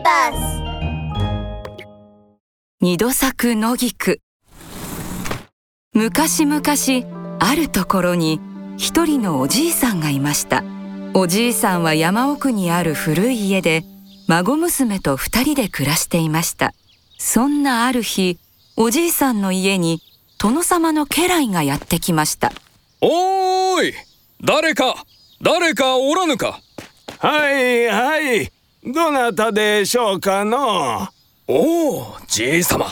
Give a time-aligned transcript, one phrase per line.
[0.00, 0.62] ーバス
[2.80, 4.20] 二度咲く野菊。
[5.92, 6.62] 昔々
[7.40, 8.40] あるところに
[8.78, 10.64] 一人のおじいさんがいました。
[11.12, 13.82] おじいさんは山奥にある古い家で
[14.28, 16.72] 孫娘と二人で暮らしていました。
[17.18, 18.38] そんなある日
[18.76, 20.00] おじいさんの家に
[20.38, 22.52] 殿様の家来がやってきました。
[23.02, 23.94] おーい！
[24.42, 25.04] 誰か！
[25.42, 26.60] 誰かおらぬか？
[27.18, 28.50] はいはい
[28.84, 31.08] どなたでしょうかの？
[31.46, 32.86] おおじい様。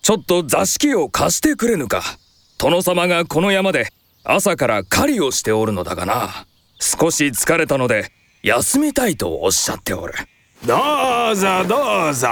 [0.00, 2.02] ちょっと座敷を貸してくれぬか。
[2.58, 3.88] 殿様がこの山で
[4.22, 6.46] 朝から狩りをしておるのだがな。
[6.78, 8.12] 少し疲れたので
[8.44, 10.14] 休みたいとおっしゃっておる。
[10.64, 10.76] ど
[11.32, 12.28] うぞどうぞ。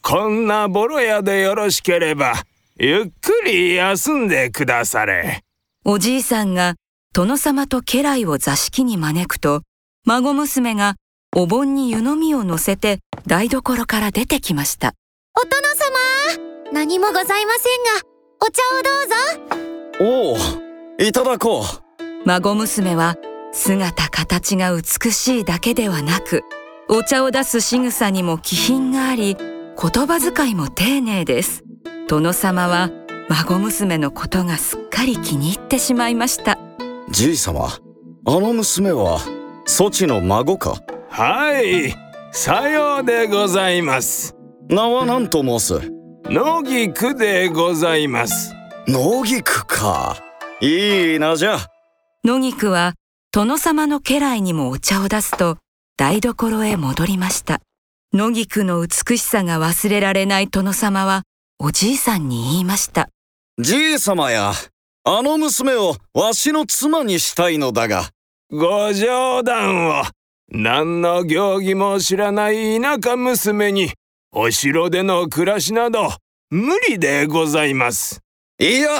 [0.00, 2.34] こんなボロ屋でよろしければ
[2.78, 5.44] ゆっくり休んでくだされ。
[5.84, 6.76] おじいさんが
[7.12, 9.60] 殿様と家来を座敷に招くと
[10.06, 10.96] 孫娘が
[11.34, 14.92] お盆に湯飲みを乗せて台所から出てきました。
[15.34, 15.62] お殿
[16.66, 18.02] 様何もございませんが
[18.44, 20.36] お茶をどうぞ。
[20.98, 21.64] おおいただこう。
[22.26, 23.16] 孫娘は
[23.50, 26.42] 姿形が美しいだけではなく
[26.90, 31.64] お茶を出す仕草にも気品があり言葉遣いも丁寧です。
[32.08, 32.90] 殿様は
[33.30, 36.58] 孫娘のことがすっかり気に入ってしまいました。
[37.08, 37.80] じい様あ
[38.26, 39.18] の娘は
[39.64, 40.74] そちの孫か
[41.14, 41.94] はい。
[42.32, 44.34] さようでございます。
[44.70, 45.92] 名は何と申す？
[46.24, 48.54] 野菊でございます。
[48.88, 50.16] 野菊か。
[50.62, 51.58] いいなじゃ
[52.24, 52.94] 野菊は
[53.30, 55.58] 殿様の家来にもお茶を出すと
[55.98, 57.60] 台所へ戻りました。
[58.14, 61.24] 野菊の美しさが忘れられない殿様は
[61.58, 63.10] おじいさんに言いました。
[63.58, 64.52] じい様や
[65.04, 68.08] あの娘をわしの妻にしたいのだが。
[68.50, 70.04] ご冗談を
[70.54, 73.90] 何の行儀も知らない田舎娘に
[74.32, 76.10] お城での暮らしなど
[76.50, 78.20] 無理でございます。
[78.60, 78.90] いや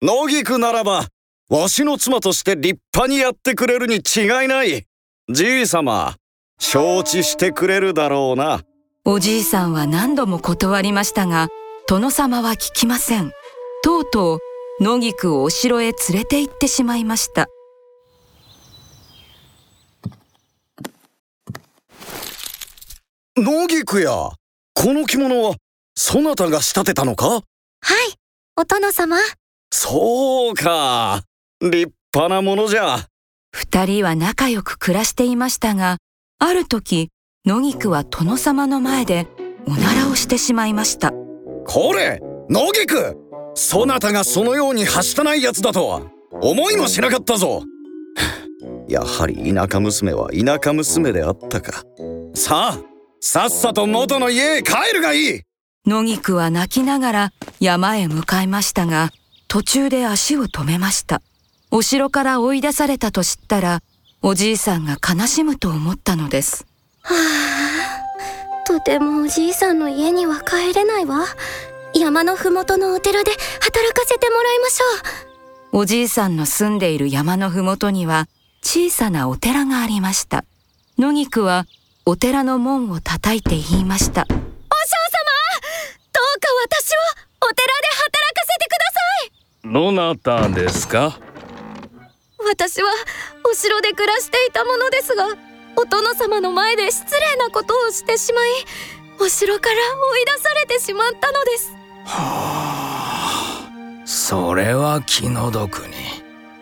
[0.00, 1.08] 野菊ならば
[1.50, 4.84] わしの妻として立派にやってくれるに違いない。
[5.28, 6.14] じい様
[6.60, 8.60] 承知してくれるだろうな。
[9.04, 11.48] おじいさんは何度も断りましたが
[11.88, 13.32] 殿様は聞きません。
[13.82, 14.38] とうとう
[14.80, 17.48] 野菊をお城へ連れて行ってしまいました
[23.36, 24.30] 野菊や
[24.74, 25.56] この着物は
[25.96, 27.26] そなたが仕立てたのか？
[27.26, 27.42] はい
[28.56, 29.16] お殿様。
[29.72, 31.24] そうか。
[31.60, 33.08] 立派なものじゃ。
[33.50, 35.96] 二人は仲良く暮らしていましたが
[36.38, 37.10] ある時
[37.44, 39.26] 野菊は殿様の前で
[39.66, 41.10] おならをしてしまいました。
[41.66, 43.16] これ野菊！
[43.56, 46.02] そなたがそのようにはしたないやつだとは
[46.40, 47.64] 思いもしなかったぞ。
[48.88, 51.82] やはり田舎娘は田舎娘であったか。
[52.32, 52.93] さあ
[53.26, 55.40] さっさと元の家へ帰るがいい。
[55.86, 59.12] 野菊は泣きながら山へ向かいましたが
[59.48, 61.22] 途中で足を止めました。
[61.70, 63.80] お城から追い出されたと知ったら
[64.20, 66.66] おじいさんが悲しむと思ったのです。
[67.00, 71.24] はあとてもおじいさんの家には帰れないわ。
[71.94, 75.78] 山のふもとのお寺で働かせてもらいましょう。
[75.78, 78.28] おじいさんの住んでいる山のふもとには
[78.60, 80.44] 小さなお寺がありました。
[80.98, 81.64] 野菊は
[82.06, 84.22] お寺の門を叩いて言いました。
[84.22, 84.44] お嬢様ど
[86.20, 86.98] うか私を
[87.40, 89.00] お寺で働かせてくださ
[89.30, 89.72] い。
[89.72, 91.18] どなたですか？
[92.46, 92.90] 私は
[93.50, 95.28] お城で暮らしていたものですが
[95.76, 98.50] お殿様の前で失礼なことをしてしまい
[99.18, 101.72] お城から追い出されてしまったのです。
[102.04, 103.70] は
[104.02, 105.94] あそれは気の毒に。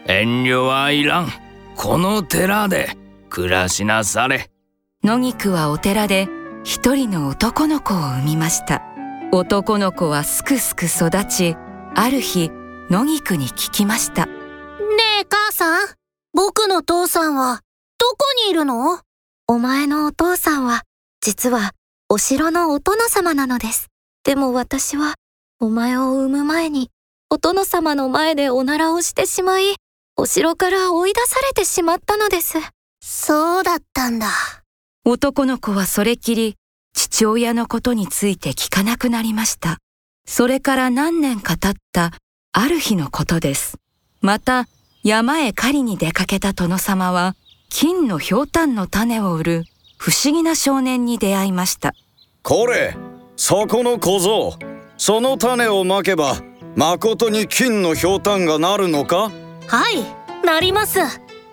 [0.07, 1.33] 遠慮はいらん。
[1.75, 2.97] この寺で
[3.29, 4.49] 暮らしなされ
[5.05, 6.29] 野菊はお寺で
[6.63, 8.83] 一人の男の子を産みました。
[9.33, 11.57] 男の子はすくすく育ち
[11.97, 12.53] ある日
[12.89, 14.27] 野菊に聞きました。
[14.27, 14.33] ね
[15.23, 15.89] え母さん
[16.33, 17.63] 僕の父さんは
[17.99, 19.01] どこにいるの？
[19.49, 20.83] お前のお父さんは
[21.21, 21.73] 実は
[22.09, 23.89] お城のお殿様なのです。
[24.23, 25.15] でも私は
[25.59, 26.91] お前を産む前に
[27.29, 29.75] お殿様の前でおならをしてしまい
[30.17, 32.59] お城から追い出されてしまったのです。
[33.01, 34.29] そうだったんだ
[35.05, 36.55] 男の子はそれきり
[36.95, 39.79] 父親のことについて聞かなくなりました。
[40.29, 42.13] それから何年か経った
[42.53, 43.79] ある日のことです。
[44.21, 44.69] また
[45.03, 47.35] 山へ狩りに出かけた殿様は
[47.69, 49.65] 金のひょうたんの種を売る
[49.99, 51.95] 不思議な少年に出会いました。
[52.45, 52.97] これ
[53.35, 54.57] そこの小僧。
[54.99, 56.37] その種をまけば
[56.77, 59.33] 誠に金のひょうたんがなるのか？
[59.67, 61.01] はいなります。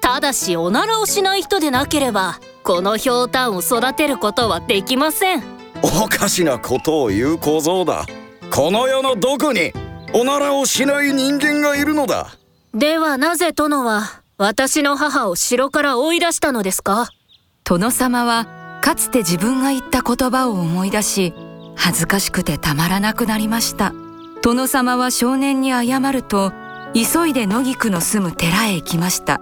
[0.02, 2.40] ただしおならをしない人でなければ
[2.70, 5.44] このひょうたんを育てることはできません。
[5.82, 8.06] おかしなことを言う小僧だ。
[8.52, 9.74] この世のどこに
[10.14, 12.38] おならをしない人間がいるのだ。
[12.76, 17.10] ではなぜ殿は私の母を城から追い出したのですか？
[17.64, 21.34] 殿様はかつて自分が言った言葉を思い出し
[21.76, 23.96] 恥ずかしくてたまらなくなりました。
[24.44, 26.54] 殿様は少年に謝ると
[26.94, 29.42] 急いで野菊の住む寺へ行きました。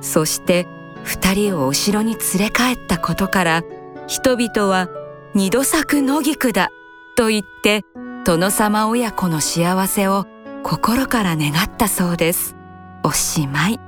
[0.00, 0.68] そして
[1.08, 3.62] 二人をお城に連れ帰ったことから
[4.06, 4.88] 人々は
[5.34, 6.68] 二度咲く野菊だ
[7.16, 7.82] と言って
[8.26, 10.26] 殿様親子の幸せを
[10.62, 12.56] 心から願ったそうです。
[13.02, 13.87] おしまい。